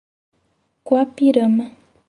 Guapirama 0.85 1.65